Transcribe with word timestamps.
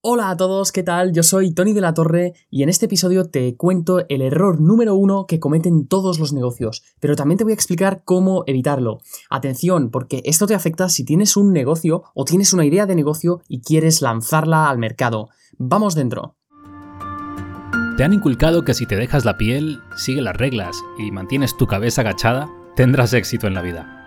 Hola 0.00 0.30
a 0.30 0.36
todos, 0.36 0.70
¿qué 0.70 0.84
tal? 0.84 1.12
Yo 1.12 1.24
soy 1.24 1.52
Tony 1.52 1.72
de 1.72 1.80
la 1.80 1.92
Torre 1.92 2.32
y 2.50 2.62
en 2.62 2.68
este 2.68 2.86
episodio 2.86 3.30
te 3.30 3.56
cuento 3.56 4.06
el 4.08 4.22
error 4.22 4.60
número 4.60 4.94
uno 4.94 5.26
que 5.26 5.40
cometen 5.40 5.88
todos 5.88 6.20
los 6.20 6.32
negocios, 6.32 6.84
pero 7.00 7.16
también 7.16 7.36
te 7.36 7.42
voy 7.42 7.50
a 7.50 7.54
explicar 7.54 8.02
cómo 8.04 8.44
evitarlo. 8.46 9.00
Atención, 9.28 9.90
porque 9.90 10.22
esto 10.24 10.46
te 10.46 10.54
afecta 10.54 10.88
si 10.88 11.04
tienes 11.04 11.36
un 11.36 11.52
negocio 11.52 12.04
o 12.14 12.24
tienes 12.24 12.52
una 12.52 12.64
idea 12.64 12.86
de 12.86 12.94
negocio 12.94 13.40
y 13.48 13.60
quieres 13.60 14.00
lanzarla 14.00 14.70
al 14.70 14.78
mercado. 14.78 15.30
Vamos 15.56 15.96
dentro. 15.96 16.36
¿Te 17.96 18.04
han 18.04 18.12
inculcado 18.12 18.64
que 18.64 18.74
si 18.74 18.86
te 18.86 18.94
dejas 18.94 19.24
la 19.24 19.36
piel, 19.36 19.80
sigue 19.96 20.22
las 20.22 20.36
reglas 20.36 20.76
y 20.96 21.10
mantienes 21.10 21.56
tu 21.56 21.66
cabeza 21.66 22.02
agachada, 22.02 22.48
tendrás 22.76 23.14
éxito 23.14 23.48
en 23.48 23.54
la 23.54 23.62
vida? 23.62 23.98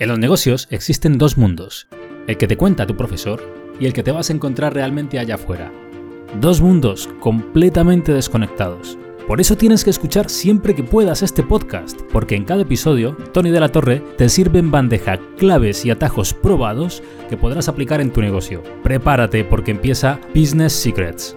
En 0.00 0.08
los 0.08 0.18
negocios 0.18 0.68
existen 0.70 1.18
dos 1.18 1.36
mundos, 1.36 1.86
el 2.26 2.38
que 2.38 2.48
te 2.48 2.56
cuenta 2.56 2.86
tu 2.86 2.96
profesor 2.96 3.42
y 3.78 3.86
el 3.86 3.92
que 3.92 4.02
te 4.02 4.12
vas 4.12 4.30
a 4.30 4.32
encontrar 4.32 4.74
realmente 4.74 5.18
allá 5.18 5.34
afuera. 5.34 5.70
Dos 6.40 6.60
mundos 6.60 7.08
completamente 7.20 8.12
desconectados. 8.12 8.98
Por 9.26 9.40
eso 9.40 9.56
tienes 9.56 9.84
que 9.84 9.90
escuchar 9.90 10.28
siempre 10.28 10.74
que 10.74 10.82
puedas 10.82 11.22
este 11.22 11.42
podcast, 11.42 12.00
porque 12.12 12.36
en 12.36 12.44
cada 12.44 12.62
episodio, 12.62 13.16
Tony 13.32 13.50
de 13.50 13.60
la 13.60 13.70
Torre 13.70 14.02
te 14.18 14.28
sirve 14.28 14.58
en 14.58 14.70
bandeja 14.70 15.18
claves 15.38 15.84
y 15.86 15.90
atajos 15.90 16.34
probados 16.34 17.02
que 17.30 17.36
podrás 17.36 17.68
aplicar 17.68 18.00
en 18.00 18.12
tu 18.12 18.20
negocio. 18.20 18.62
Prepárate 18.82 19.44
porque 19.44 19.70
empieza 19.70 20.20
Business 20.34 20.74
Secrets. 20.74 21.34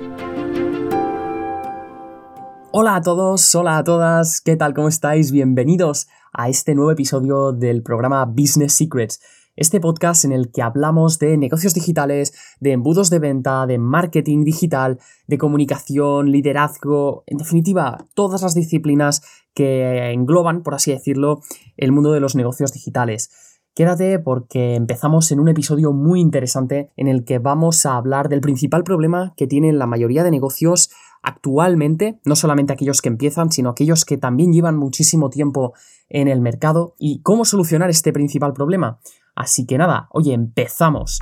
Hola 2.72 2.98
a 2.98 3.02
todos, 3.02 3.56
hola 3.56 3.78
a 3.78 3.84
todas, 3.84 4.42
¿qué 4.42 4.58
tal? 4.58 4.74
¿Cómo 4.74 4.90
estáis? 4.90 5.32
Bienvenidos 5.32 6.08
a 6.34 6.50
este 6.50 6.76
nuevo 6.76 6.92
episodio 6.92 7.54
del 7.54 7.82
programa 7.82 8.26
Business 8.26 8.74
Secrets 8.74 9.22
este 9.58 9.82
podcast 9.82 10.24
en 10.24 10.32
el 10.32 10.52
que 10.52 10.62
hablamos 10.62 11.20
de 11.20 11.36
negocios 11.36 11.74
digitales, 11.74 12.34
de 12.62 12.72
embudos 12.72 13.10
de 13.10 13.20
venta, 13.20 13.66
de 13.66 13.80
marketing 13.80 14.44
digital, 14.44 15.00
de 15.28 15.38
comunicación, 15.38 16.32
liderazgo, 16.32 17.24
en 17.26 17.38
definitiva, 17.38 18.06
todas 18.14 18.44
las 18.44 18.54
disciplinas 18.54 19.22
que 19.54 20.12
engloban, 20.12 20.62
por 20.64 20.76
así 20.76 20.92
decirlo, 20.92 21.42
el 21.76 21.92
mundo 21.92 22.12
de 22.12 22.20
los 22.20 22.36
negocios 22.36 22.72
digitales. 22.72 23.32
Quédate 23.74 24.18
porque 24.20 24.76
empezamos 24.76 25.32
en 25.32 25.40
un 25.40 25.50
episodio 25.50 25.92
muy 25.92 26.20
interesante 26.20 26.92
en 26.96 27.08
el 27.08 27.26
que 27.26 27.40
vamos 27.40 27.86
a 27.86 27.96
hablar 27.96 28.30
del 28.30 28.42
principal 28.42 28.84
problema 28.84 29.34
que 29.38 29.48
tienen 29.48 29.78
la 29.78 29.86
mayoría 29.86 30.24
de 30.24 30.32
negocios 30.32 30.90
actualmente, 31.22 32.20
no 32.26 32.36
solamente 32.36 32.74
aquellos 32.74 33.02
que 33.02 33.10
empiezan, 33.10 33.52
sino 33.52 33.70
aquellos 33.70 34.06
que 34.06 34.18
también 34.18 34.54
llevan 34.54 34.78
muchísimo 34.78 35.30
tiempo 35.30 35.74
en 36.10 36.28
el 36.28 36.42
mercado 36.42 36.96
y 36.98 37.22
cómo 37.22 37.46
solucionar 37.46 37.90
este 37.90 38.14
principal 38.14 38.54
problema. 38.54 39.00
Así 39.38 39.68
que 39.68 39.78
nada, 39.78 40.08
oye, 40.10 40.34
empezamos. 40.34 41.20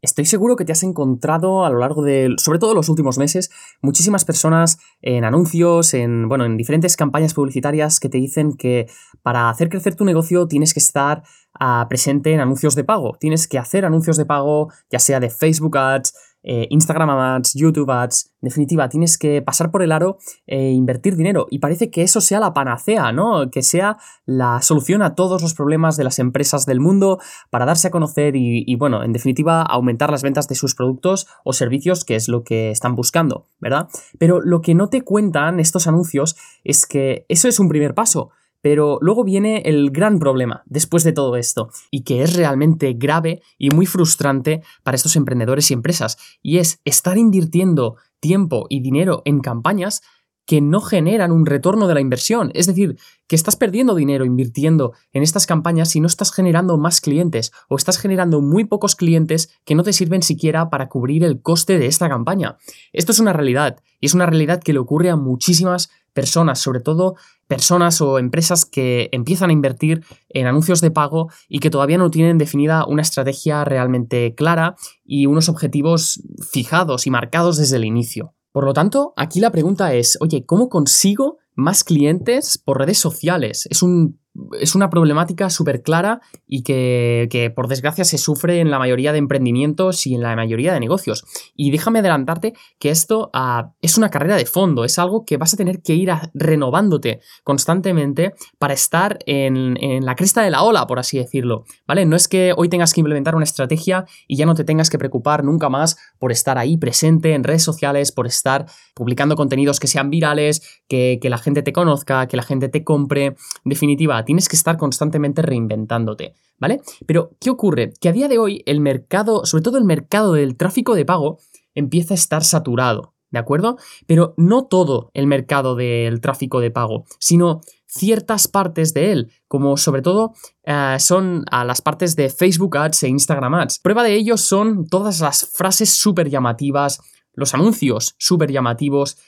Estoy 0.00 0.24
seguro 0.24 0.56
que 0.56 0.64
te 0.64 0.72
has 0.72 0.82
encontrado 0.82 1.66
a 1.66 1.68
lo 1.68 1.78
largo 1.78 2.02
de, 2.02 2.34
sobre 2.38 2.58
todo 2.58 2.72
los 2.72 2.88
últimos 2.88 3.18
meses, 3.18 3.50
muchísimas 3.82 4.24
personas 4.24 4.78
en 5.02 5.24
anuncios, 5.26 5.92
en, 5.92 6.26
bueno, 6.26 6.46
en 6.46 6.56
diferentes 6.56 6.96
campañas 6.96 7.34
publicitarias 7.34 8.00
que 8.00 8.08
te 8.08 8.16
dicen 8.16 8.54
que 8.54 8.86
para 9.22 9.50
hacer 9.50 9.68
crecer 9.68 9.94
tu 9.94 10.06
negocio 10.06 10.48
tienes 10.48 10.72
que 10.72 10.80
estar 10.80 11.22
ah, 11.52 11.84
presente 11.90 12.32
en 12.32 12.40
anuncios 12.40 12.74
de 12.74 12.84
pago. 12.84 13.18
Tienes 13.20 13.46
que 13.46 13.58
hacer 13.58 13.84
anuncios 13.84 14.16
de 14.16 14.24
pago, 14.24 14.72
ya 14.90 15.00
sea 15.00 15.20
de 15.20 15.28
Facebook 15.28 15.76
Ads, 15.76 16.14
eh, 16.42 16.66
Instagram 16.70 17.10
Ads, 17.10 17.54
YouTube 17.54 17.90
Ads, 17.90 18.32
en 18.42 18.48
definitiva, 18.48 18.88
tienes 18.88 19.18
que 19.18 19.42
pasar 19.42 19.70
por 19.70 19.82
el 19.82 19.92
aro 19.92 20.18
e 20.46 20.70
invertir 20.70 21.16
dinero. 21.16 21.46
Y 21.50 21.58
parece 21.58 21.90
que 21.90 22.02
eso 22.02 22.20
sea 22.20 22.40
la 22.40 22.54
panacea, 22.54 23.12
¿no? 23.12 23.50
Que 23.50 23.62
sea 23.62 23.98
la 24.24 24.62
solución 24.62 25.02
a 25.02 25.14
todos 25.14 25.42
los 25.42 25.54
problemas 25.54 25.96
de 25.98 26.04
las 26.04 26.18
empresas 26.18 26.64
del 26.64 26.80
mundo 26.80 27.18
para 27.50 27.66
darse 27.66 27.88
a 27.88 27.90
conocer 27.90 28.36
y, 28.36 28.64
y, 28.66 28.76
bueno, 28.76 29.02
en 29.02 29.12
definitiva, 29.12 29.62
aumentar 29.62 30.10
las 30.10 30.22
ventas 30.22 30.48
de 30.48 30.54
sus 30.54 30.74
productos 30.74 31.26
o 31.44 31.52
servicios, 31.52 32.04
que 32.04 32.16
es 32.16 32.28
lo 32.28 32.42
que 32.42 32.70
están 32.70 32.94
buscando, 32.94 33.46
¿verdad? 33.58 33.88
Pero 34.18 34.40
lo 34.40 34.62
que 34.62 34.74
no 34.74 34.88
te 34.88 35.02
cuentan 35.02 35.60
estos 35.60 35.86
anuncios 35.86 36.36
es 36.64 36.86
que 36.86 37.26
eso 37.28 37.48
es 37.48 37.60
un 37.60 37.68
primer 37.68 37.94
paso. 37.94 38.30
Pero 38.62 38.98
luego 39.00 39.24
viene 39.24 39.62
el 39.64 39.90
gran 39.90 40.18
problema 40.18 40.62
después 40.66 41.04
de 41.04 41.12
todo 41.12 41.36
esto, 41.36 41.70
y 41.90 42.02
que 42.02 42.22
es 42.22 42.34
realmente 42.34 42.92
grave 42.94 43.42
y 43.58 43.70
muy 43.70 43.86
frustrante 43.86 44.62
para 44.82 44.96
estos 44.96 45.16
emprendedores 45.16 45.70
y 45.70 45.74
empresas, 45.74 46.18
y 46.42 46.58
es 46.58 46.80
estar 46.84 47.18
invirtiendo 47.18 47.96
tiempo 48.20 48.66
y 48.68 48.80
dinero 48.80 49.22
en 49.24 49.40
campañas 49.40 50.02
que 50.50 50.60
no 50.60 50.80
generan 50.80 51.30
un 51.30 51.46
retorno 51.46 51.86
de 51.86 51.94
la 51.94 52.00
inversión. 52.00 52.50
Es 52.54 52.66
decir, 52.66 52.98
que 53.28 53.36
estás 53.36 53.54
perdiendo 53.54 53.94
dinero 53.94 54.24
invirtiendo 54.24 54.94
en 55.12 55.22
estas 55.22 55.46
campañas 55.46 55.90
si 55.90 56.00
no 56.00 56.08
estás 56.08 56.32
generando 56.32 56.76
más 56.76 57.00
clientes 57.00 57.52
o 57.68 57.76
estás 57.76 57.98
generando 57.98 58.40
muy 58.40 58.64
pocos 58.64 58.96
clientes 58.96 59.56
que 59.64 59.76
no 59.76 59.84
te 59.84 59.92
sirven 59.92 60.22
siquiera 60.22 60.68
para 60.68 60.88
cubrir 60.88 61.22
el 61.22 61.40
coste 61.40 61.78
de 61.78 61.86
esta 61.86 62.08
campaña. 62.08 62.56
Esto 62.92 63.12
es 63.12 63.20
una 63.20 63.32
realidad 63.32 63.78
y 64.00 64.06
es 64.06 64.14
una 64.14 64.26
realidad 64.26 64.60
que 64.60 64.72
le 64.72 64.80
ocurre 64.80 65.10
a 65.10 65.14
muchísimas 65.14 65.90
personas, 66.20 66.58
sobre 66.58 66.80
todo 66.80 67.14
personas 67.46 68.02
o 68.02 68.18
empresas 68.18 68.66
que 68.66 69.08
empiezan 69.10 69.48
a 69.48 69.54
invertir 69.54 70.04
en 70.28 70.46
anuncios 70.46 70.82
de 70.82 70.90
pago 70.90 71.30
y 71.48 71.60
que 71.60 71.70
todavía 71.70 71.96
no 71.96 72.10
tienen 72.10 72.36
definida 72.36 72.84
una 72.84 73.00
estrategia 73.00 73.64
realmente 73.64 74.34
clara 74.34 74.76
y 75.02 75.24
unos 75.24 75.48
objetivos 75.48 76.22
fijados 76.52 77.06
y 77.06 77.10
marcados 77.10 77.56
desde 77.56 77.76
el 77.76 77.86
inicio. 77.86 78.34
Por 78.52 78.64
lo 78.64 78.74
tanto, 78.74 79.14
aquí 79.16 79.40
la 79.40 79.50
pregunta 79.50 79.94
es, 79.94 80.18
oye, 80.20 80.44
¿cómo 80.44 80.68
consigo 80.68 81.38
más 81.54 81.84
clientes 81.84 82.58
por 82.58 82.78
redes 82.78 82.98
sociales? 82.98 83.66
Es 83.70 83.82
un 83.82 84.19
es 84.58 84.74
una 84.74 84.90
problemática 84.90 85.50
súper 85.50 85.82
clara 85.82 86.20
y 86.46 86.62
que, 86.62 87.52
por 87.54 87.68
desgracia 87.68 88.04
se 88.04 88.18
sufre 88.18 88.60
en 88.60 88.70
la 88.70 88.78
mayoría 88.78 89.12
de 89.12 89.18
emprendimientos 89.18 90.06
y 90.06 90.14
en 90.14 90.22
la 90.22 90.34
mayoría 90.36 90.72
de 90.72 90.80
negocios. 90.80 91.24
Y 91.54 91.70
déjame 91.70 92.00
adelantarte 92.00 92.54
que 92.78 92.90
esto 92.90 93.30
ah, 93.32 93.72
es 93.82 93.98
una 93.98 94.10
carrera 94.10 94.36
de 94.36 94.46
fondo, 94.46 94.84
es 94.84 94.98
algo 94.98 95.24
que 95.24 95.36
vas 95.36 95.54
a 95.54 95.56
tener 95.56 95.82
que 95.82 95.94
ir 95.94 96.10
renovándote 96.34 97.20
constantemente 97.44 98.34
para 98.58 98.74
estar 98.74 99.18
en, 99.26 99.76
en, 99.82 100.04
la 100.04 100.16
cresta 100.16 100.42
de 100.42 100.50
la 100.50 100.62
ola, 100.62 100.86
por 100.86 100.98
así 100.98 101.18
decirlo. 101.18 101.64
¿Vale? 101.86 102.06
No 102.06 102.16
es 102.16 102.28
que 102.28 102.52
hoy 102.56 102.68
tengas 102.68 102.92
que 102.92 103.00
implementar 103.00 103.34
una 103.34 103.44
estrategia 103.44 104.04
y 104.26 104.36
ya 104.36 104.46
no 104.46 104.54
te 104.54 104.64
tengas 104.64 104.90
que 104.90 104.98
preocupar 104.98 105.44
nunca 105.44 105.68
más 105.68 105.96
por 106.18 106.32
estar 106.32 106.58
ahí 106.58 106.76
presente 106.76 107.34
en 107.34 107.44
redes 107.44 107.62
sociales, 107.62 108.12
por 108.12 108.26
estar 108.26 108.66
publicando 108.94 109.36
contenidos 109.36 109.80
que 109.80 109.86
sean 109.86 110.10
virales, 110.10 110.79
que, 110.90 111.20
la 111.30 111.38
gente 111.38 111.62
te 111.62 111.72
conozca, 111.72 112.26
que 112.26 112.36
la 112.36 112.42
gente 112.42 112.68
te 112.68 112.82
compre. 112.82 113.26
En 113.26 113.36
definitiva, 113.64 114.24
tienes 114.24 114.48
que 114.48 114.56
estar 114.56 114.76
constantemente 114.76 115.40
reinventándote, 115.40 116.34
¿vale? 116.58 116.80
Pero, 117.06 117.30
¿qué 117.40 117.48
ocurre? 117.48 117.92
Que 118.00 118.08
a 118.08 118.12
día 118.12 118.28
de 118.28 118.38
hoy 118.38 118.62
el 118.66 118.80
mercado, 118.80 119.46
sobre 119.46 119.62
todo 119.62 119.78
el 119.78 119.84
mercado 119.84 120.32
del 120.32 120.56
tráfico 120.56 120.96
de 120.96 121.04
pago, 121.04 121.38
empieza 121.74 122.14
a 122.14 122.16
estar 122.16 122.42
saturado, 122.42 123.14
¿de 123.30 123.38
acuerdo? 123.38 123.76
Pero 124.06 124.34
no 124.36 124.64
todo 124.64 125.10
el 125.14 125.28
mercado 125.28 125.76
del 125.76 126.20
tráfico 126.20 126.58
de 126.58 126.72
pago, 126.72 127.04
sino 127.20 127.60
ciertas 127.86 128.48
partes 128.48 128.92
de 128.92 129.12
él, 129.12 129.32
como 129.46 129.76
sobre 129.76 130.02
todo 130.02 130.34
eh, 130.64 130.96
son 130.98 131.44
las 131.50 131.82
partes 131.82 132.16
de 132.16 132.30
Facebook 132.30 132.76
Ads 132.76 133.04
e 133.04 133.08
Instagram 133.08 133.54
Ads. 133.54 133.78
Prueba 133.78 134.02
de 134.02 134.14
ello 134.14 134.36
son 134.36 134.86
todas 134.88 135.20
las 135.20 135.48
frases 135.54 135.96
súper 135.96 136.30
llamativas, 136.30 137.00
los 137.32 137.54
anuncios 137.54 138.16
súper 138.18 138.50
llamativos 138.50 139.18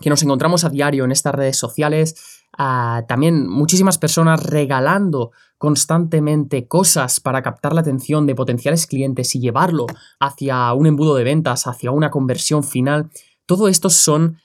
que 0.00 0.10
nos 0.10 0.22
encontramos 0.22 0.64
a 0.64 0.70
diario 0.70 1.04
en 1.04 1.12
estas 1.12 1.34
redes 1.34 1.58
sociales, 1.58 2.42
también 3.08 3.48
muchísimas 3.48 3.98
personas 3.98 4.42
regalando 4.42 5.32
constantemente 5.58 6.68
cosas 6.68 7.20
para 7.20 7.42
captar 7.42 7.72
la 7.72 7.80
atención 7.80 8.26
de 8.26 8.34
potenciales 8.34 8.86
clientes 8.86 9.34
y 9.34 9.40
llevarlo 9.40 9.86
hacia 10.20 10.72
un 10.74 10.86
embudo 10.86 11.14
de 11.14 11.24
ventas, 11.24 11.66
hacia 11.66 11.90
una 11.90 12.10
conversión 12.10 12.62
final. 12.62 13.10
Todo 13.46 13.68
esto 13.68 13.90
son 13.90 14.38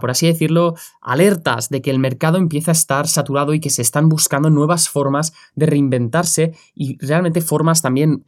por 0.00 0.10
así 0.10 0.26
decirlo, 0.26 0.74
alertas 1.02 1.68
de 1.70 1.82
que 1.82 1.90
el 1.90 1.98
mercado 1.98 2.38
empieza 2.38 2.70
a 2.70 2.72
estar 2.72 3.08
saturado 3.08 3.52
y 3.52 3.58
que 3.60 3.68
se 3.68 3.82
están 3.82 4.08
buscando 4.08 4.48
nuevas 4.48 4.88
formas 4.88 5.32
de 5.56 5.66
reinventarse 5.66 6.54
y 6.74 6.96
realmente 7.04 7.40
formas 7.40 7.82
también 7.82 8.24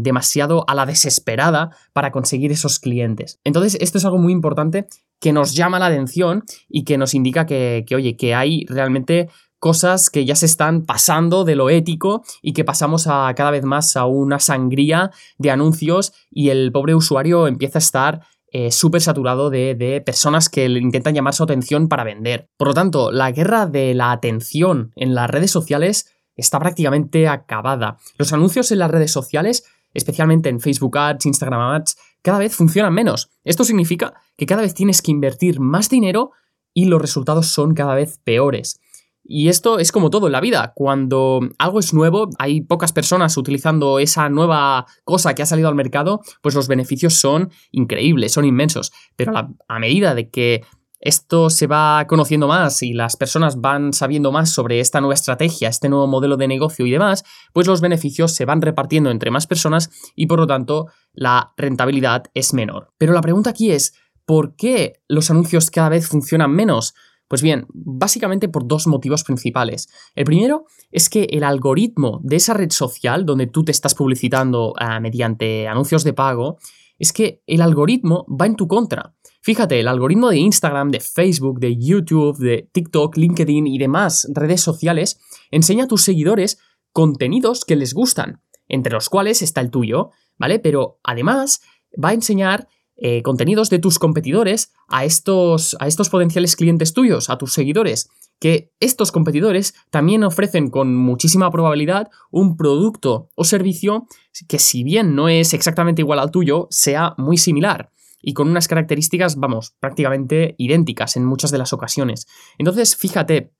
demasiado 0.00 0.64
a 0.68 0.74
la 0.74 0.86
desesperada 0.86 1.70
para 1.92 2.12
conseguir 2.12 2.52
esos 2.52 2.78
clientes. 2.78 3.40
Entonces, 3.42 3.78
esto 3.80 3.96
es 3.98 4.04
algo 4.04 4.18
muy 4.18 4.32
importante 4.32 4.86
que 5.20 5.32
nos 5.32 5.54
llama 5.54 5.78
la 5.78 5.86
atención 5.86 6.44
y 6.68 6.84
que 6.84 6.98
nos 6.98 7.14
indica 7.14 7.46
que, 7.46 7.84
que 7.86 7.96
oye, 7.96 8.16
que 8.16 8.34
hay 8.34 8.64
realmente 8.68 9.28
cosas 9.58 10.10
que 10.10 10.24
ya 10.24 10.36
se 10.36 10.46
están 10.46 10.84
pasando 10.84 11.44
de 11.44 11.56
lo 11.56 11.70
ético 11.70 12.22
y 12.42 12.52
que 12.52 12.64
pasamos 12.64 13.06
a 13.06 13.32
cada 13.34 13.50
vez 13.50 13.64
más 13.64 13.96
a 13.96 14.06
una 14.06 14.38
sangría 14.38 15.10
de 15.38 15.50
anuncios 15.50 16.12
y 16.30 16.50
el 16.50 16.70
pobre 16.72 16.94
usuario 16.94 17.46
empieza 17.46 17.78
a 17.78 17.80
estar 17.80 18.20
eh, 18.52 18.70
súper 18.70 19.00
saturado 19.00 19.50
de, 19.50 20.02
personas 20.06 20.48
que 20.48 20.66
intentan 20.66 21.14
llamar 21.14 21.34
su 21.34 21.42
atención 21.42 21.88
para 21.88 22.04
vender. 22.04 22.48
Por 22.56 22.68
lo 22.68 22.74
tanto, 22.74 23.10
la 23.10 23.30
guerra 23.32 23.66
de 23.66 23.92
la 23.94 24.12
atención 24.12 24.92
en 24.96 25.14
las 25.14 25.28
redes 25.28 25.50
sociales 25.50 26.16
está 26.36 26.58
prácticamente 26.58 27.28
acabada. 27.28 27.98
Los 28.18 28.32
anuncios 28.32 28.70
en 28.70 28.78
las 28.78 28.90
redes 28.90 29.10
sociales, 29.10 29.64
especialmente 29.94 30.48
en 30.48 30.60
Facebook 30.60 30.96
Ads, 30.98 31.26
Instagram 31.26 31.60
Ads, 31.60 31.96
cada 32.22 32.38
vez 32.38 32.54
funcionan 32.54 32.92
menos. 32.92 33.30
Esto 33.44 33.64
significa 33.64 34.14
que 34.36 34.46
cada 34.46 34.62
vez 34.62 34.74
tienes 34.74 35.02
que 35.02 35.10
invertir 35.10 35.60
más 35.60 35.88
dinero 35.88 36.32
y 36.74 36.86
los 36.86 37.00
resultados 37.00 37.46
son 37.46 37.74
cada 37.74 37.94
vez 37.94 38.18
peores. 38.24 38.80
Y 39.28 39.48
esto 39.48 39.78
es 39.78 39.90
como 39.90 40.10
todo 40.10 40.26
en 40.26 40.32
la 40.32 40.40
vida. 40.40 40.72
Cuando 40.74 41.40
algo 41.58 41.80
es 41.80 41.92
nuevo, 41.92 42.28
hay 42.38 42.60
pocas 42.60 42.92
personas 42.92 43.36
utilizando 43.36 43.98
esa 43.98 44.28
nueva 44.28 44.86
cosa 45.04 45.34
que 45.34 45.42
ha 45.42 45.46
salido 45.46 45.68
al 45.68 45.74
mercado, 45.74 46.20
pues 46.42 46.54
los 46.54 46.68
beneficios 46.68 47.14
son 47.14 47.50
increíbles, 47.72 48.32
son 48.32 48.44
inmensos. 48.44 48.92
Pero 49.16 49.32
a, 49.36 49.78
medida 49.78 50.14
de 50.14 50.30
que 50.30 50.64
esto 51.00 51.50
se 51.50 51.66
va 51.66 52.06
conociendo 52.06 52.48
más 52.48 52.82
y 52.82 52.92
las 52.92 53.16
personas 53.16 53.60
van 53.60 53.92
sabiendo 53.92 54.32
más 54.32 54.50
sobre 54.50 54.80
esta 54.80 55.00
nueva 55.00 55.14
estrategia, 55.14 55.68
este 55.68 55.88
nuevo 55.88 56.06
modelo 56.06 56.36
de 56.36 56.48
negocio 56.48 56.86
y 56.86 56.90
demás, 56.90 57.24
pues 57.52 57.66
los 57.66 57.80
beneficios 57.80 58.32
se 58.32 58.44
van 58.44 58.62
repartiendo 58.62 59.10
entre 59.10 59.30
más 59.30 59.46
personas 59.46 59.90
y 60.14 60.26
por 60.26 60.38
lo 60.38 60.46
tanto 60.46 60.86
la 61.12 61.52
rentabilidad 61.56 62.24
es 62.34 62.54
menor. 62.54 62.92
Pero 62.98 63.12
la 63.12 63.20
pregunta 63.20 63.50
aquí 63.50 63.70
es, 63.70 63.94
¿por 64.24 64.56
qué 64.56 65.00
los 65.08 65.30
anuncios 65.30 65.70
cada 65.70 65.90
vez 65.90 66.08
funcionan 66.08 66.50
menos? 66.50 66.94
Pues 67.28 67.42
bien, 67.42 67.66
básicamente 67.72 68.48
por 68.48 68.68
dos 68.68 68.86
motivos 68.86 69.24
principales. 69.24 69.88
El 70.14 70.24
primero 70.24 70.64
es 70.92 71.08
que 71.08 71.24
el 71.30 71.42
algoritmo 71.42 72.20
de 72.22 72.36
esa 72.36 72.54
red 72.54 72.70
social 72.70 73.26
donde 73.26 73.48
tú 73.48 73.64
te 73.64 73.72
estás 73.72 73.94
publicitando 73.94 74.74
ah, 74.78 75.00
mediante 75.00 75.66
anuncios 75.66 76.04
de 76.04 76.12
pago, 76.12 76.58
es 76.98 77.12
que 77.12 77.42
el 77.46 77.60
algoritmo 77.60 78.26
va 78.28 78.46
en 78.46 78.56
tu 78.56 78.68
contra. 78.68 79.15
Fíjate, 79.46 79.78
el 79.78 79.86
algoritmo 79.86 80.30
de 80.30 80.38
Instagram, 80.38 80.90
de 80.90 80.98
Facebook, 80.98 81.60
de 81.60 81.76
YouTube, 81.76 82.36
de 82.36 82.68
TikTok, 82.72 83.16
LinkedIn 83.16 83.68
y 83.68 83.78
demás 83.78 84.26
redes 84.34 84.60
sociales 84.60 85.20
enseña 85.52 85.84
a 85.84 85.86
tus 85.86 86.02
seguidores 86.02 86.58
contenidos 86.92 87.64
que 87.64 87.76
les 87.76 87.94
gustan, 87.94 88.40
entre 88.66 88.92
los 88.92 89.08
cuales 89.08 89.42
está 89.42 89.60
el 89.60 89.70
tuyo, 89.70 90.10
¿vale? 90.36 90.58
Pero 90.58 90.98
además 91.04 91.60
va 91.94 92.08
a 92.08 92.14
enseñar 92.14 92.66
eh, 92.96 93.22
contenidos 93.22 93.70
de 93.70 93.78
tus 93.78 94.00
competidores 94.00 94.72
a 94.88 95.04
estos, 95.04 95.76
a 95.78 95.86
estos 95.86 96.08
potenciales 96.08 96.56
clientes 96.56 96.92
tuyos, 96.92 97.30
a 97.30 97.38
tus 97.38 97.52
seguidores, 97.52 98.08
que 98.40 98.72
estos 98.80 99.12
competidores 99.12 99.74
también 99.90 100.24
ofrecen 100.24 100.70
con 100.70 100.96
muchísima 100.96 101.52
probabilidad 101.52 102.10
un 102.32 102.56
producto 102.56 103.28
o 103.36 103.44
servicio 103.44 104.08
que 104.48 104.58
si 104.58 104.82
bien 104.82 105.14
no 105.14 105.28
es 105.28 105.54
exactamente 105.54 106.02
igual 106.02 106.18
al 106.18 106.32
tuyo, 106.32 106.66
sea 106.72 107.14
muy 107.16 107.38
similar 107.38 107.92
y 108.26 108.34
con 108.34 108.48
unas 108.48 108.66
características, 108.66 109.36
vamos, 109.36 109.76
prácticamente 109.78 110.56
idénticas 110.58 111.16
en 111.16 111.24
muchas 111.24 111.52
de 111.52 111.58
las 111.58 111.72
ocasiones. 111.72 112.26
Entonces, 112.58 112.96
fíjate, 112.96 113.52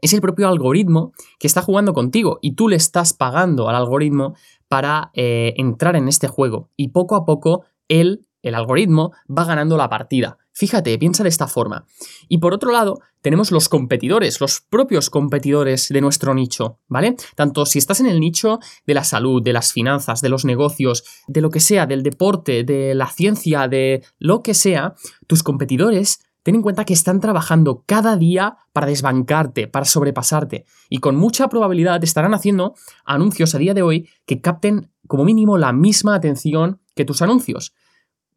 es 0.00 0.14
el 0.14 0.22
propio 0.22 0.48
algoritmo 0.48 1.12
que 1.38 1.46
está 1.46 1.60
jugando 1.60 1.92
contigo 1.92 2.38
y 2.40 2.54
tú 2.54 2.68
le 2.68 2.76
estás 2.76 3.12
pagando 3.12 3.68
al 3.68 3.76
algoritmo 3.76 4.34
para 4.68 5.10
eh, 5.12 5.52
entrar 5.58 5.96
en 5.96 6.08
este 6.08 6.28
juego 6.28 6.70
y 6.78 6.88
poco 6.88 7.14
a 7.14 7.26
poco 7.26 7.66
él 7.88 8.26
el 8.48 8.54
algoritmo 8.54 9.12
va 9.26 9.44
ganando 9.44 9.76
la 9.76 9.88
partida. 9.88 10.38
Fíjate, 10.52 10.98
piensa 10.98 11.22
de 11.22 11.28
esta 11.28 11.48
forma. 11.48 11.84
Y 12.28 12.38
por 12.38 12.54
otro 12.54 12.72
lado, 12.72 13.00
tenemos 13.20 13.50
los 13.50 13.68
competidores, 13.68 14.40
los 14.40 14.60
propios 14.60 15.10
competidores 15.10 15.88
de 15.88 16.00
nuestro 16.00 16.32
nicho, 16.32 16.78
¿vale? 16.88 17.16
Tanto 17.34 17.66
si 17.66 17.78
estás 17.78 18.00
en 18.00 18.06
el 18.06 18.20
nicho 18.20 18.60
de 18.86 18.94
la 18.94 19.04
salud, 19.04 19.42
de 19.42 19.52
las 19.52 19.72
finanzas, 19.72 20.22
de 20.22 20.28
los 20.28 20.44
negocios, 20.44 21.04
de 21.26 21.40
lo 21.40 21.50
que 21.50 21.60
sea, 21.60 21.86
del 21.86 22.02
deporte, 22.02 22.64
de 22.64 22.94
la 22.94 23.08
ciencia, 23.08 23.68
de 23.68 24.04
lo 24.18 24.42
que 24.42 24.54
sea, 24.54 24.94
tus 25.26 25.42
competidores 25.42 26.20
ten 26.46 26.54
en 26.54 26.62
cuenta 26.62 26.84
que 26.84 26.94
están 26.94 27.18
trabajando 27.18 27.82
cada 27.86 28.16
día 28.16 28.58
para 28.72 28.86
desbancarte, 28.86 29.66
para 29.66 29.84
sobrepasarte, 29.84 30.64
y 30.88 30.98
con 30.98 31.16
mucha 31.16 31.48
probabilidad 31.48 32.04
estarán 32.04 32.34
haciendo 32.34 32.76
anuncios 33.04 33.56
a 33.56 33.58
día 33.58 33.74
de 33.74 33.82
hoy 33.82 34.08
que 34.26 34.40
capten 34.40 34.92
como 35.08 35.24
mínimo 35.24 35.58
la 35.58 35.72
misma 35.72 36.14
atención 36.14 36.80
que 36.94 37.04
tus 37.04 37.20
anuncios. 37.20 37.74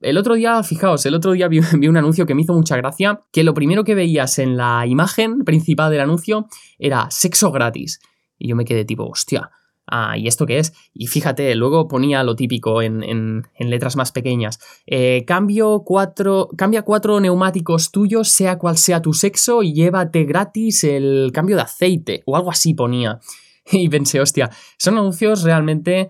El 0.01 0.17
otro 0.17 0.35
día, 0.35 0.63
fijaos, 0.63 1.05
el 1.05 1.13
otro 1.13 1.33
día 1.33 1.47
vi, 1.49 1.59
un 1.59 1.97
anuncio 1.97 2.25
que 2.25 2.35
me 2.35 2.43
hizo 2.43 2.53
mucha 2.53 2.77
gracia, 2.77 3.21
que 3.31 3.43
lo 3.43 3.53
primero 3.53 3.83
que 3.83 3.95
veías 3.95 4.39
en 4.39 4.57
la 4.57 4.85
imagen 4.87 5.43
principal 5.43 5.91
del 5.91 6.01
anuncio 6.01 6.47
era 6.77 7.07
sexo 7.09 7.51
gratis. 7.51 7.99
Y 8.37 8.47
yo 8.47 8.55
me 8.55 8.63
quedé 8.63 8.85
tipo, 8.85 9.05
hostia, 9.05 9.51
ah, 9.87 10.17
¿y 10.17 10.27
esto 10.27 10.45
qué 10.45 10.59
es? 10.59 10.73
Y 10.93 11.07
fíjate, 11.07 11.53
luego 11.55 11.89
ponía 11.89 12.23
lo 12.23 12.37
típico 12.37 12.81
en, 12.81 13.43
letras 13.59 13.97
más 13.97 14.13
pequeñas. 14.13 14.59
Eh, 14.87 15.25
cambio 15.27 15.83
cuatro, 15.85 16.49
cambia 16.57 16.83
cuatro 16.83 17.19
neumáticos 17.19 17.91
tuyos, 17.91 18.29
sea 18.29 18.57
cual 18.57 18.77
sea 18.77 19.01
tu 19.01 19.13
sexo, 19.13 19.61
y 19.63 19.73
llévate 19.73 20.23
gratis 20.23 20.85
el 20.85 21.31
cambio 21.33 21.57
de 21.57 21.63
aceite, 21.63 22.23
o 22.25 22.37
algo 22.37 22.51
así 22.51 22.73
ponía. 22.73 23.19
Y 23.71 23.87
pensé, 23.87 24.19
hostia, 24.19 24.49
son 24.79 24.97
anuncios 24.97 25.43
realmente 25.43 26.09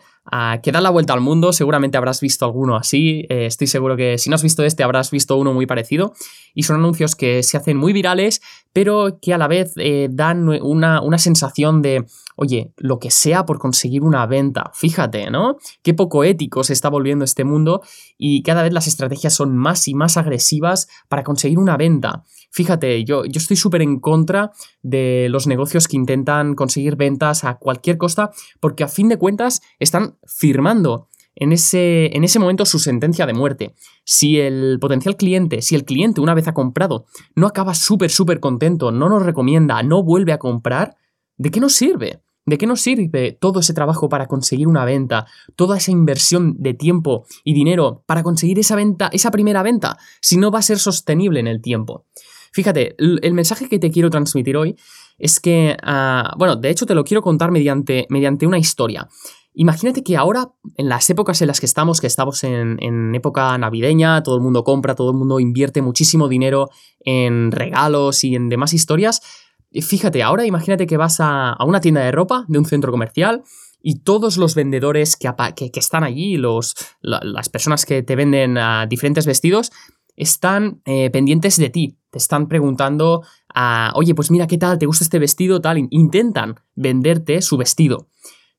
que 0.61 0.71
da 0.71 0.81
la 0.81 0.89
vuelta 0.89 1.13
al 1.13 1.21
mundo. 1.21 1.53
Seguramente 1.53 1.97
habrás 1.97 2.21
visto 2.21 2.45
alguno 2.45 2.75
así. 2.75 3.25
Eh, 3.29 3.45
estoy 3.45 3.67
seguro 3.67 3.95
que 3.95 4.17
si 4.17 4.29
no 4.29 4.35
has 4.35 4.43
visto 4.43 4.63
este, 4.63 4.83
habrás 4.83 5.11
visto 5.11 5.37
uno 5.37 5.53
muy 5.53 5.65
parecido. 5.65 6.13
Y 6.53 6.63
son 6.63 6.77
anuncios 6.77 7.15
que 7.15 7.43
se 7.43 7.57
hacen 7.57 7.77
muy 7.77 7.93
virales, 7.93 8.41
pero 8.73 9.19
que 9.21 9.33
a 9.33 9.37
la 9.37 9.47
vez 9.47 9.73
eh, 9.77 10.07
dan 10.11 10.47
una, 10.49 11.01
una 11.01 11.17
sensación 11.17 11.81
de, 11.81 12.05
oye, 12.35 12.73
lo 12.77 12.99
que 12.99 13.11
sea 13.11 13.45
por 13.45 13.59
conseguir 13.59 14.03
una 14.03 14.25
venta. 14.25 14.71
Fíjate, 14.73 15.29
¿no? 15.31 15.57
Qué 15.83 15.93
poco 15.93 16.23
ético 16.23 16.63
se 16.63 16.73
está 16.73 16.89
volviendo 16.89 17.25
este 17.25 17.43
mundo 17.43 17.81
y 18.17 18.43
cada 18.43 18.63
vez 18.63 18.73
las 18.73 18.87
estrategias 18.87 19.33
son 19.33 19.57
más 19.57 19.87
y 19.87 19.93
más 19.93 20.17
agresivas 20.17 20.87
para 21.07 21.23
conseguir 21.23 21.59
una 21.59 21.77
venta. 21.77 22.23
Fíjate, 22.51 23.03
yo, 23.03 23.25
yo 23.25 23.37
estoy 23.37 23.57
súper 23.57 23.81
en 23.81 23.99
contra 23.99 24.51
de 24.81 25.27
los 25.29 25.45
negocios 25.45 25.87
que 25.87 25.97
intentan 25.97 26.55
conseguir 26.55 26.95
ventas 26.95 27.43
a 27.43 27.55
cualquier 27.55 27.97
costa 27.97 28.31
porque 28.59 28.83
a 28.83 28.87
fin 28.87 29.07
de 29.07 29.17
cuentas 29.17 29.61
están 29.77 30.17
firmando 30.29 31.07
en 31.35 31.53
ese, 31.53 32.15
en 32.15 32.23
ese 32.23 32.37
momento 32.37 32.65
su 32.65 32.79
sentencia 32.79 33.25
de 33.25 33.33
muerte. 33.33 33.73
Si 34.03 34.39
el 34.39 34.77
potencial 34.79 35.15
cliente, 35.15 35.61
si 35.61 35.75
el 35.75 35.85
cliente 35.85 36.21
una 36.21 36.33
vez 36.33 36.47
ha 36.47 36.53
comprado, 36.53 37.05
no 37.35 37.47
acaba 37.47 37.73
súper, 37.73 38.11
súper 38.11 38.39
contento, 38.39 38.91
no 38.91 39.09
nos 39.09 39.23
recomienda, 39.23 39.81
no 39.83 40.03
vuelve 40.03 40.33
a 40.33 40.37
comprar, 40.37 40.95
¿de 41.37 41.49
qué 41.49 41.59
nos 41.59 41.73
sirve? 41.73 42.21
¿De 42.45 42.57
qué 42.57 42.67
nos 42.67 42.81
sirve 42.81 43.37
todo 43.39 43.59
ese 43.59 43.73
trabajo 43.73 44.09
para 44.09 44.27
conseguir 44.27 44.67
una 44.67 44.83
venta? 44.83 45.27
Toda 45.55 45.77
esa 45.77 45.91
inversión 45.91 46.55
de 46.57 46.73
tiempo 46.73 47.25
y 47.43 47.53
dinero 47.53 48.03
para 48.05 48.23
conseguir 48.23 48.59
esa 48.59 48.75
venta, 48.75 49.09
esa 49.13 49.31
primera 49.31 49.63
venta, 49.63 49.97
si 50.19 50.37
no 50.37 50.51
va 50.51 50.59
a 50.59 50.63
ser 50.63 50.79
sostenible 50.79 51.39
en 51.39 51.47
el 51.47 51.61
tiempo. 51.61 52.05
Fíjate, 52.51 52.95
el 52.97 53.33
mensaje 53.33 53.69
que 53.69 53.77
te 53.77 53.91
quiero 53.91 54.09
transmitir 54.09 54.57
hoy 54.57 54.75
es 55.19 55.39
que, 55.39 55.77
ah, 55.83 56.33
bueno, 56.37 56.55
de 56.55 56.69
hecho 56.69 56.85
te 56.85 56.95
lo 56.95 57.03
quiero 57.03 57.21
contar 57.21 57.51
mediante, 57.51 58.07
mediante 58.09 58.47
una 58.47 58.57
historia. 58.57 59.07
Imagínate 59.53 60.03
que 60.03 60.15
ahora, 60.15 60.51
en 60.77 60.89
las 60.89 61.09
épocas 61.09 61.41
en 61.41 61.47
las 61.47 61.59
que 61.59 61.65
estamos, 61.65 61.99
que 61.99 62.07
estamos 62.07 62.43
en, 62.43 63.15
época 63.15 63.57
navideña, 63.57 64.21
todo 64.23 64.35
el 64.35 64.41
mundo 64.41 64.63
compra, 64.63 64.95
todo 64.95 65.11
el 65.11 65.17
mundo 65.17 65.39
invierte 65.39 65.81
muchísimo 65.81 66.27
dinero 66.27 66.69
en 66.99 67.51
regalos 67.51 68.23
y 68.23 68.35
en 68.35 68.49
demás 68.49 68.73
historias. 68.73 69.21
Fíjate, 69.71 70.23
ahora 70.23 70.45
imagínate 70.45 70.87
que 70.87 70.97
vas 70.97 71.17
a, 71.19 71.57
una 71.65 71.81
tienda 71.81 72.01
de 72.01 72.11
ropa 72.11 72.45
de 72.47 72.59
un 72.59 72.65
centro 72.65 72.91
comercial 72.91 73.43
y 73.81 73.99
todos 73.99 74.37
los 74.37 74.55
vendedores 74.55 75.15
que, 75.15 75.29
que, 75.55 75.79
están 75.79 76.03
allí, 76.03 76.37
los, 76.37 76.75
las 77.01 77.49
personas 77.49 77.85
que 77.85 78.03
te 78.03 78.15
venden 78.15 78.57
ah, 78.57 78.85
diferentes 78.87 79.25
vestidos, 79.25 79.71
están 80.15 80.81
eh, 80.85 81.09
pendientes 81.09 81.57
de 81.57 81.69
ti. 81.69 81.97
Te 82.11 82.17
están 82.17 82.47
preguntando, 82.47 83.23
ah, 83.53 83.91
oye, 83.95 84.13
pues 84.13 84.31
mira, 84.31 84.47
¿qué 84.47 84.57
tal? 84.57 84.77
¿Te 84.77 84.85
gusta 84.85 85.03
este 85.03 85.17
vestido? 85.17 85.61
Tal. 85.61 85.87
Intentan 85.91 86.55
venderte 86.75 87.41
su 87.41 87.57
vestido. 87.57 88.09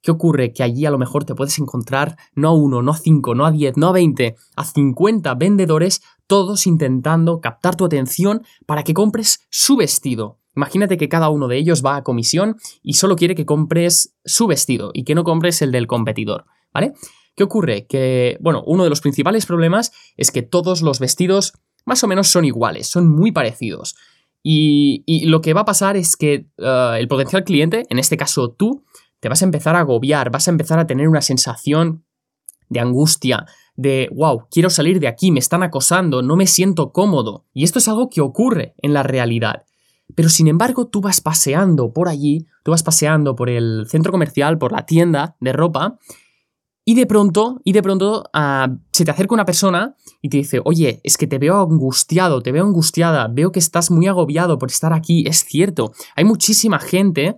¿Qué 0.03 0.11
ocurre? 0.11 0.53
Que 0.53 0.63
allí 0.63 0.87
a 0.87 0.91
lo 0.91 0.99
mejor 0.99 1.25
te 1.25 1.35
puedes 1.35 1.59
encontrar 1.59 2.17
no 2.35 2.49
a 2.49 2.55
uno, 2.55 2.83
no 2.83 2.93
a 2.93 2.97
cinco, 2.97 3.35
no 3.35 3.45
a 3.45 3.51
diez, 3.51 3.77
no 3.77 3.89
a 3.89 3.93
veinte, 3.93 4.37
a 4.57 4.65
cincuenta 4.65 5.35
vendedores, 5.35 6.03
todos 6.27 6.67
intentando 6.67 7.41
captar 7.41 7.77
tu 7.77 7.85
atención 7.85 8.43
para 8.67 8.83
que 8.83 8.95
compres 8.95 9.47
su 9.51 9.77
vestido. 9.77 10.39
Imagínate 10.57 10.97
que 10.97 11.09
cada 11.09 11.29
uno 11.29 11.49
de 11.49 11.59
ellos 11.59 11.85
va 11.85 11.97
a 11.97 12.03
comisión 12.03 12.57
y 12.83 12.95
solo 12.95 13.17
quiere 13.17 13.35
que 13.35 13.47
compres 13.47 14.17
su 14.25 14.47
vestido 14.47 14.91
y 14.95 15.05
que 15.05 15.15
no 15.15 15.23
compres 15.23 15.63
el 15.63 15.71
del 15.71 15.87
competidor, 15.87 16.47
¿vale? 16.73 16.93
¿Qué 17.37 17.45
ocurre? 17.45 17.87
Que, 17.87 18.37
bueno, 18.41 18.63
uno 18.67 18.85
de 18.85 18.91
los 18.91 19.01
principales 19.01 19.47
problemas 19.47 19.93
es 20.17 20.31
que 20.31 20.43
todos 20.43 20.83
los 20.83 20.99
vestidos 20.99 21.53
más 21.85 22.03
o 22.05 22.09
menos 22.09 22.29
son 22.29 22.45
iguales, 22.45 22.89
son 22.89 23.09
muy 23.09 23.33
parecidos. 23.33 23.97
Y, 24.43 25.27
lo 25.27 25.41
que 25.41 25.55
va 25.55 25.63
a 25.63 25.67
pasar 25.67 25.97
es 25.97 26.17
que 26.17 26.47
eh, 26.57 26.97
el 26.99 27.09
potencial 27.09 27.45
cliente, 27.45 27.85
en 27.91 27.99
este 27.99 28.17
caso 28.17 28.51
tú, 28.51 28.85
te 29.21 29.29
vas 29.29 29.43
a 29.43 29.45
empezar 29.45 29.77
a 29.77 29.81
agobiar, 29.81 30.31
vas 30.31 30.49
a 30.49 30.51
empezar 30.51 30.79
a 30.79 30.87
tener 30.87 31.09
una 31.09 31.23
sensación 31.23 32.05
de 32.69 32.81
angustia, 32.81 33.47
de, 33.77 34.09
wow, 34.15 34.47
quiero 34.51 34.71
salir 34.71 35.01
de 35.01 35.09
aquí, 35.09 35.31
me 35.31 35.41
están 35.41 35.63
acosando, 35.63 36.23
no 36.23 36.37
me 36.37 36.47
siento 36.47 36.93
cómodo. 36.93 37.47
Y 37.53 37.65
esto 37.65 37.79
es 37.79 37.89
algo 37.89 38.09
que 38.09 38.21
ocurre 38.21 38.75
en 38.79 38.93
la 38.93 39.03
realidad. 39.03 39.65
Pero 40.15 40.29
sin 40.29 40.49
embargo, 40.49 40.89
tú 40.89 41.01
vas 41.01 41.21
paseando 41.21 41.93
por 41.93 42.09
allí, 42.09 42.47
tú 42.63 42.73
vas 42.73 42.83
paseando 42.83 43.37
por 43.37 43.49
el 43.49 43.87
centro 43.89 44.13
comercial, 44.13 44.59
por 44.59 44.73
la 44.73 44.87
tienda 44.87 45.37
de 45.41 45.53
ropa, 45.53 45.99
y 46.85 46.95
de 46.95 47.07
pronto, 47.07 47.61
y 47.63 47.73
de 47.73 47.83
pronto 47.83 48.25
ah, 48.33 48.69
se 48.91 49.05
te 49.05 49.11
acerca 49.11 49.35
una 49.35 49.45
persona 49.45 49.95
y 50.23 50.29
te 50.29 50.39
dice, 50.39 50.61
oye, 50.65 51.01
es 51.05 51.17
que 51.17 51.27
te 51.27 51.39
veo 51.39 51.61
angustiado, 51.61 52.43
te 52.43 52.53
veo 52.53 52.65
angustiada, 52.65 53.29
veo 53.29 53.53
que 53.53 53.59
estás 53.59 53.91
muy 53.91 54.07
agobiado 54.09 54.59
por 54.59 54.71
estar 54.71 54.93
aquí. 54.93 55.25
Es 55.27 55.45
cierto, 55.45 55.93
hay 56.17 56.25
muchísima 56.25 56.79
gente 56.79 57.37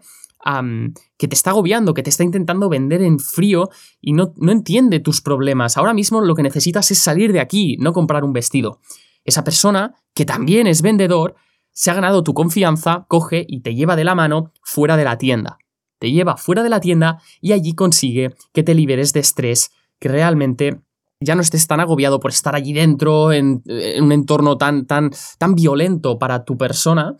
que 1.18 1.28
te 1.28 1.34
está 1.34 1.50
agobiando, 1.50 1.94
que 1.94 2.02
te 2.02 2.10
está 2.10 2.24
intentando 2.24 2.68
vender 2.68 3.02
en 3.02 3.18
frío 3.18 3.70
y 4.00 4.12
no, 4.12 4.32
no 4.36 4.52
entiende 4.52 5.00
tus 5.00 5.20
problemas. 5.20 5.76
Ahora 5.76 5.94
mismo 5.94 6.20
lo 6.20 6.34
que 6.34 6.42
necesitas 6.42 6.90
es 6.90 6.98
salir 6.98 7.32
de 7.32 7.40
aquí, 7.40 7.76
no 7.78 7.92
comprar 7.92 8.24
un 8.24 8.32
vestido. 8.32 8.80
Esa 9.24 9.44
persona, 9.44 9.94
que 10.14 10.24
también 10.24 10.66
es 10.66 10.82
vendedor, 10.82 11.36
se 11.72 11.90
ha 11.90 11.94
ganado 11.94 12.22
tu 12.22 12.34
confianza, 12.34 13.06
coge 13.08 13.44
y 13.48 13.60
te 13.60 13.74
lleva 13.74 13.96
de 13.96 14.04
la 14.04 14.14
mano 14.14 14.52
fuera 14.62 14.96
de 14.96 15.04
la 15.04 15.18
tienda. 15.18 15.58
Te 15.98 16.10
lleva 16.10 16.36
fuera 16.36 16.62
de 16.62 16.68
la 16.68 16.80
tienda 16.80 17.22
y 17.40 17.52
allí 17.52 17.74
consigue 17.74 18.34
que 18.52 18.62
te 18.62 18.74
liberes 18.74 19.12
de 19.12 19.20
estrés, 19.20 19.70
que 20.00 20.08
realmente 20.08 20.80
ya 21.20 21.36
no 21.36 21.42
estés 21.42 21.66
tan 21.68 21.78
agobiado 21.78 22.18
por 22.18 22.32
estar 22.32 22.56
allí 22.56 22.72
dentro, 22.72 23.32
en, 23.32 23.62
un 24.00 24.12
entorno 24.12 24.58
tan, 24.58 24.86
tan, 24.86 25.10
tan 25.38 25.54
violento 25.54 26.18
para 26.18 26.44
tu 26.44 26.58
persona, 26.58 27.16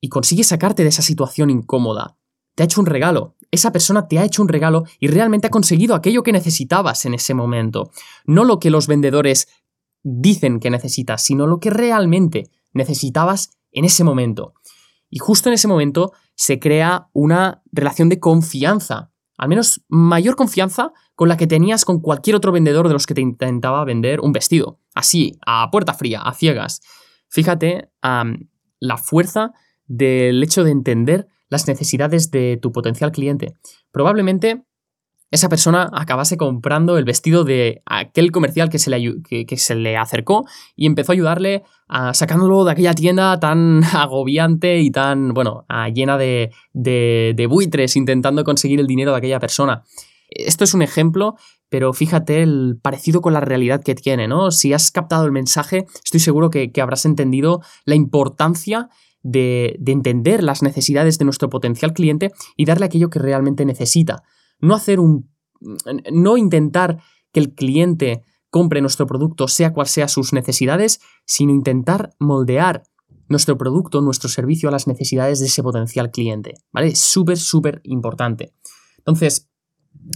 y 0.00 0.08
consigue 0.08 0.44
sacarte 0.44 0.82
de 0.82 0.88
esa 0.88 1.02
situación 1.02 1.50
incómoda. 1.50 2.16
Te 2.60 2.64
ha 2.64 2.66
hecho 2.66 2.82
un 2.82 2.86
regalo. 2.86 3.36
Esa 3.50 3.72
persona 3.72 4.06
te 4.06 4.18
ha 4.18 4.24
hecho 4.26 4.42
un 4.42 4.48
regalo 4.48 4.84
y 4.98 5.06
realmente 5.06 5.46
ha 5.46 5.50
conseguido 5.50 5.94
aquello 5.94 6.22
que 6.22 6.30
necesitabas 6.30 7.06
en 7.06 7.14
ese 7.14 7.32
momento. 7.32 7.90
No 8.26 8.44
lo 8.44 8.60
que 8.60 8.68
los 8.68 8.86
vendedores 8.86 9.48
dicen 10.02 10.60
que 10.60 10.68
necesitas, 10.68 11.24
sino 11.24 11.46
lo 11.46 11.58
que 11.58 11.70
realmente 11.70 12.50
necesitabas 12.74 13.56
en 13.72 13.86
ese 13.86 14.04
momento. 14.04 14.52
Y 15.08 15.20
justo 15.20 15.48
en 15.48 15.54
ese 15.54 15.68
momento 15.68 16.12
se 16.34 16.58
crea 16.58 17.08
una 17.14 17.62
relación 17.72 18.10
de 18.10 18.20
confianza, 18.20 19.10
al 19.38 19.48
menos 19.48 19.82
mayor 19.88 20.36
confianza 20.36 20.92
con 21.14 21.30
la 21.30 21.38
que 21.38 21.46
tenías 21.46 21.86
con 21.86 22.00
cualquier 22.00 22.36
otro 22.36 22.52
vendedor 22.52 22.88
de 22.88 22.92
los 22.92 23.06
que 23.06 23.14
te 23.14 23.22
intentaba 23.22 23.86
vender 23.86 24.20
un 24.20 24.32
vestido, 24.32 24.80
así, 24.94 25.38
a 25.46 25.70
puerta 25.70 25.94
fría, 25.94 26.20
a 26.20 26.34
ciegas. 26.34 26.82
Fíjate 27.26 27.88
la 28.02 28.98
fuerza 28.98 29.54
del 29.86 30.42
hecho 30.42 30.62
de 30.62 30.72
entender 30.72 31.26
las 31.50 31.68
necesidades 31.68 32.30
de 32.30 32.58
tu 32.60 32.72
potencial 32.72 33.12
cliente. 33.12 33.54
Probablemente 33.92 34.62
esa 35.30 35.48
persona 35.48 35.88
acabase 35.92 36.36
comprando 36.36 36.98
el 36.98 37.04
vestido 37.04 37.44
de 37.44 37.82
aquel 37.86 38.32
comercial 38.32 38.68
que 38.68 38.80
se 38.80 38.90
le, 38.90 39.22
que, 39.22 39.56
se 39.56 39.76
le 39.76 39.96
acercó 39.96 40.44
y 40.74 40.86
empezó 40.86 41.12
a 41.12 41.14
ayudarle 41.14 41.62
a 41.86 42.14
sacándolo 42.14 42.64
de 42.64 42.72
aquella 42.72 42.94
tienda 42.94 43.38
tan 43.38 43.84
agobiante 43.94 44.80
y 44.80 44.90
tan, 44.90 45.32
bueno, 45.32 45.66
llena 45.94 46.18
de, 46.18 46.50
de, 46.72 47.46
buitres 47.48 47.94
intentando 47.94 48.42
conseguir 48.42 48.80
el 48.80 48.88
dinero 48.88 49.12
de 49.12 49.18
aquella 49.18 49.38
persona. 49.38 49.84
Esto 50.30 50.64
es 50.64 50.74
un 50.74 50.82
ejemplo, 50.82 51.36
pero 51.68 51.92
fíjate 51.92 52.42
el 52.42 52.78
parecido 52.82 53.20
con 53.20 53.32
la 53.32 53.40
realidad 53.40 53.82
que 53.82 53.94
tiene, 53.94 54.26
¿no? 54.26 54.50
Si 54.50 54.72
has 54.72 54.90
captado 54.90 55.24
el 55.24 55.32
mensaje, 55.32 55.86
estoy 56.04 56.20
seguro 56.20 56.50
que, 56.50 56.72
habrás 56.80 57.04
entendido 57.04 57.62
la 57.84 57.94
importancia 57.94 58.88
de, 59.22 59.76
de 59.78 59.92
entender 59.92 60.42
las 60.42 60.62
necesidades 60.62 61.18
de 61.18 61.24
nuestro 61.24 61.50
potencial 61.50 61.92
cliente 61.92 62.32
y 62.56 62.64
darle 62.64 62.86
aquello 62.86 63.10
que 63.10 63.18
realmente 63.18 63.64
necesita 63.64 64.22
no 64.60 64.74
hacer 64.74 65.00
un... 65.00 65.30
no 66.12 66.36
intentar 66.36 67.02
que 67.32 67.40
el 67.40 67.54
cliente 67.54 68.22
compre 68.50 68.80
nuestro 68.80 69.06
producto 69.06 69.48
sea 69.48 69.72
cual 69.72 69.86
sea 69.86 70.08
sus 70.08 70.32
necesidades, 70.32 71.00
sino 71.24 71.52
intentar 71.52 72.10
moldear 72.18 72.82
nuestro 73.28 73.56
producto, 73.56 74.00
nuestro 74.00 74.28
servicio 74.28 74.68
a 74.68 74.72
las 74.72 74.88
necesidades 74.88 75.38
de 75.38 75.46
ese 75.46 75.62
potencial 75.62 76.10
cliente, 76.10 76.54
¿vale? 76.72 76.96
Súper, 76.96 77.38
súper 77.38 77.80
importante. 77.84 78.52
Entonces, 78.98 79.48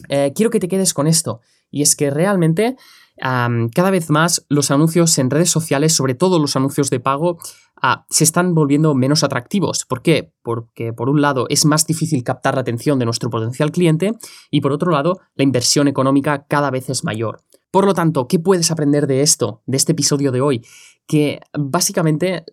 eh, 0.08 0.32
quiero 0.34 0.50
que 0.50 0.58
te 0.58 0.66
quedes 0.66 0.92
con 0.94 1.06
esto, 1.06 1.40
y 1.70 1.82
es 1.82 1.94
que 1.94 2.10
realmente 2.10 2.76
cada 3.16 3.90
vez 3.90 4.10
más 4.10 4.44
los 4.48 4.70
anuncios 4.70 5.18
en 5.18 5.30
redes 5.30 5.50
sociales, 5.50 5.94
sobre 5.94 6.14
todo 6.14 6.38
los 6.38 6.56
anuncios 6.56 6.90
de 6.90 7.00
pago, 7.00 7.38
ah, 7.80 8.06
se 8.10 8.24
están 8.24 8.54
volviendo 8.54 8.94
menos 8.94 9.22
atractivos. 9.22 9.84
¿Por 9.84 10.02
qué? 10.02 10.32
Porque 10.42 10.92
por 10.92 11.08
un 11.08 11.20
lado 11.20 11.46
es 11.48 11.64
más 11.64 11.86
difícil 11.86 12.24
captar 12.24 12.54
la 12.54 12.62
atención 12.62 12.98
de 12.98 13.04
nuestro 13.04 13.30
potencial 13.30 13.70
cliente 13.70 14.12
y 14.50 14.60
por 14.60 14.72
otro 14.72 14.90
lado 14.90 15.20
la 15.36 15.44
inversión 15.44 15.88
económica 15.88 16.46
cada 16.48 16.70
vez 16.70 16.90
es 16.90 17.04
mayor. 17.04 17.42
Por 17.74 17.86
lo 17.86 17.94
tanto, 17.94 18.28
¿qué 18.28 18.38
puedes 18.38 18.70
aprender 18.70 19.08
de 19.08 19.22
esto, 19.22 19.62
de 19.66 19.76
este 19.76 19.92
episodio 19.92 20.30
de 20.30 20.40
hoy? 20.40 20.64
Que 21.08 21.40
básicamente 21.58 22.44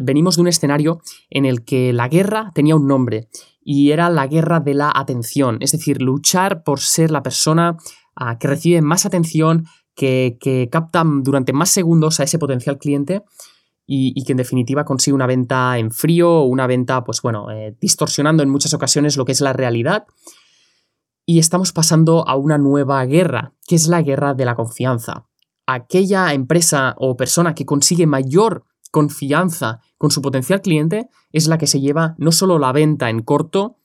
venimos 0.00 0.36
de 0.36 0.40
un 0.40 0.48
escenario 0.48 1.02
en 1.28 1.44
el 1.44 1.66
que 1.66 1.92
la 1.92 2.08
guerra 2.08 2.50
tenía 2.54 2.76
un 2.76 2.86
nombre 2.86 3.28
y 3.62 3.90
era 3.90 4.08
la 4.08 4.26
guerra 4.26 4.58
de 4.60 4.72
la 4.72 4.90
atención, 4.94 5.58
es 5.60 5.72
decir, 5.72 6.00
luchar 6.00 6.64
por 6.64 6.80
ser 6.80 7.10
la 7.10 7.22
persona 7.22 7.76
ah, 8.16 8.38
que 8.38 8.48
recibe 8.48 8.80
más 8.80 9.04
atención, 9.04 9.66
que, 10.00 10.68
captan 10.70 11.22
durante 11.22 11.52
más 11.52 11.70
segundos 11.70 12.20
a 12.20 12.24
ese 12.24 12.38
potencial 12.38 12.78
cliente 12.78 13.22
y, 13.86 14.24
que 14.24 14.32
en 14.32 14.38
definitiva 14.38 14.84
consigue 14.84 15.14
una 15.14 15.26
venta 15.26 15.76
en 15.78 15.90
frío 15.90 16.30
o 16.30 16.44
una 16.44 16.66
venta, 16.66 17.02
pues 17.04 17.22
bueno, 17.22 17.50
eh, 17.50 17.76
distorsionando 17.80 18.42
en 18.42 18.48
muchas 18.48 18.72
ocasiones 18.72 19.16
lo 19.16 19.24
que 19.24 19.32
es 19.32 19.40
la 19.40 19.52
realidad. 19.52 20.06
Y 21.26 21.38
estamos 21.38 21.72
pasando 21.72 22.26
a 22.26 22.36
una 22.36 22.56
nueva 22.56 23.04
guerra, 23.04 23.52
que 23.66 23.74
es 23.74 23.88
la 23.88 24.02
guerra 24.02 24.34
de 24.34 24.44
la 24.44 24.54
confianza. 24.54 25.26
Aquella 25.66 26.32
empresa 26.32 26.94
o 26.98 27.16
persona 27.16 27.54
que 27.54 27.66
consigue 27.66 28.06
mayor 28.06 28.64
confianza 28.90 29.80
con 29.98 30.10
su 30.10 30.22
potencial 30.22 30.60
cliente 30.62 31.08
es 31.32 31.46
la 31.46 31.58
que 31.58 31.66
se 31.66 31.80
lleva 31.80 32.14
no 32.18 32.32
solo 32.32 32.58
la 32.58 32.72
venta 32.72 33.10
en 33.10 33.22
corto, 33.22 33.76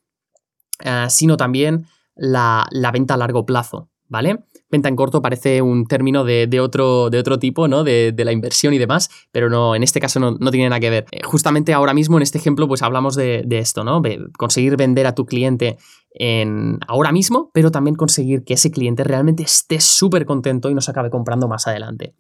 eh, 0.80 1.08
sino 1.10 1.36
también 1.38 1.88
la, 2.16 2.68
la 2.72 2.92
venta 2.92 3.16
a 3.16 3.18
largo 3.18 3.46
plazo, 3.46 3.90
¿vale? 4.08 4.44
Venta 4.70 4.90
en 4.90 4.96
corto 4.96 5.22
parece 5.22 5.62
un 5.62 5.86
término 5.86 6.24
de, 6.24 6.60
otro, 6.60 7.10
de 7.10 7.20
otro 7.20 7.40
tipo, 7.40 7.68
¿no? 7.68 7.84
De, 7.84 8.14
la 8.18 8.32
inversión 8.32 8.74
y 8.74 8.78
demás, 8.78 9.10
pero 9.32 9.50
no, 9.50 9.76
en 9.76 9.84
este 9.84 10.00
caso 10.00 10.20
no, 10.20 10.52
tiene 10.52 10.70
nada 10.70 10.80
que 10.80 10.90
ver. 10.90 11.06
Eh, 11.12 11.22
justamente 11.24 11.74
ahora 11.74 11.94
mismo 11.94 12.18
en 12.18 12.24
este 12.24 12.38
ejemplo, 12.38 12.68
pues 12.68 12.82
hablamos 12.82 13.16
de, 13.16 13.46
esto, 13.50 13.84
¿no? 13.84 14.02
conseguir 14.38 14.76
vender 14.78 15.08
a 15.08 15.16
tu 15.16 15.26
cliente 15.26 15.78
en 16.18 16.80
ahora 16.88 17.12
mismo, 17.12 17.52
pero 17.54 17.72
también 17.72 17.96
conseguir 17.96 18.44
que 18.44 18.54
ese 18.54 18.72
cliente 18.72 19.04
realmente 19.04 19.44
esté 19.44 19.82
súper 19.82 20.26
contento 20.26 20.70
y 20.70 20.74
nos 20.74 20.90
acabe 20.90 21.10
comprando 21.10 21.48
más 21.48 21.68
adelante. 21.68 22.16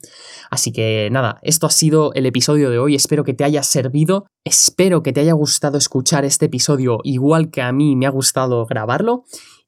Así 0.52 0.72
que 0.72 1.10
nada, 1.12 1.40
esto 1.42 1.66
ha 1.66 1.72
sido 1.72 2.14
el 2.14 2.26
episodio 2.26 2.70
de 2.70 2.78
hoy. 2.78 2.96
Espero 2.96 3.24
que 3.24 3.34
te 3.34 3.46
haya 3.46 3.64
servido. 3.64 4.26
Espero 4.44 5.02
que 5.02 5.14
te 5.14 5.22
haya 5.22 5.34
gustado 5.34 5.78
escuchar 5.78 6.26
este 6.26 6.48
episodio 6.48 7.00
igual 7.04 7.50
que 7.50 7.62
a 7.62 7.72
mí 7.72 7.96
me 7.96 8.06
ha 8.06 8.10
gustado 8.12 8.66
grabarlo. 8.66 9.24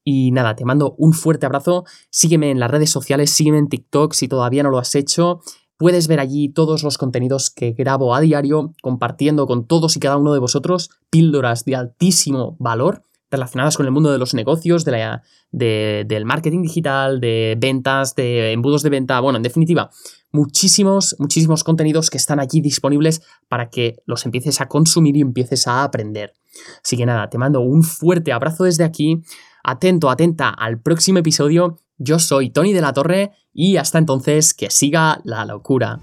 Y 0.09 0.31
nada, 0.31 0.55
te 0.55 0.63
mando 0.63 0.95
un 0.97 1.11
fuerte 1.11 1.45
abrazo. 1.45 1.83
Sígueme 2.09 2.49
en 2.49 2.61
las 2.61 2.71
redes 2.71 2.89
sociales, 2.89 3.29
sígueme 3.29 3.57
en 3.57 3.67
TikTok 3.67 4.13
si 4.13 4.29
todavía 4.29 4.63
no 4.63 4.69
lo 4.69 4.77
has 4.77 4.95
hecho. 4.95 5.41
Puedes 5.75 6.07
ver 6.07 6.21
allí 6.21 6.47
todos 6.47 6.81
los 6.81 6.97
contenidos 6.97 7.49
que 7.49 7.73
grabo 7.73 8.15
a 8.15 8.21
diario, 8.21 8.73
compartiendo 8.81 9.47
con 9.47 9.67
todos 9.67 9.97
y 9.97 9.99
cada 9.99 10.15
uno 10.15 10.31
de 10.31 10.39
vosotros 10.39 10.91
píldoras 11.09 11.65
de 11.65 11.75
altísimo 11.75 12.55
valor 12.57 13.03
relacionadas 13.29 13.75
con 13.75 13.85
el 13.85 13.91
mundo 13.91 14.09
de 14.09 14.17
los 14.17 14.33
negocios, 14.33 14.85
de 14.85 14.91
la, 14.93 15.23
del 15.51 16.23
marketing 16.23 16.61
digital, 16.61 17.19
de 17.19 17.57
ventas, 17.59 18.15
de 18.15 18.53
embudos 18.53 18.83
de 18.83 18.89
venta, 18.89 19.19
bueno, 19.19 19.35
en 19.35 19.43
definitiva, 19.43 19.89
muchísimos, 20.31 21.17
muchísimos 21.19 21.65
contenidos 21.65 22.09
que 22.09 22.17
están 22.17 22.39
allí 22.39 22.61
disponibles 22.61 23.21
para 23.49 23.69
que 23.69 23.97
los 24.05 24.25
empieces 24.25 24.61
a 24.61 24.69
consumir 24.69 25.17
y 25.17 25.21
empieces 25.21 25.67
a 25.67 25.83
aprender. 25.83 26.33
Así 26.81 26.95
que 26.95 27.05
nada, 27.05 27.29
te 27.29 27.37
mando 27.37 27.59
un 27.59 27.83
fuerte 27.83 28.31
abrazo 28.31 28.63
desde 28.63 28.85
aquí 28.85 29.21
atento, 29.67 30.09
atenta 30.09 30.49
al 30.49 30.79
próximo 30.79 31.19
episodio. 31.19 31.77
Yo 31.97 32.19
soy 32.19 32.49
Tony 32.49 32.73
de 32.73 32.81
la 32.81 32.93
Torre 32.93 33.33
y 33.53 33.77
hasta 33.77 33.97
entonces 33.97 34.53
que 34.53 34.69
siga 34.71 35.19
la 35.23 35.45
locura. 35.45 35.99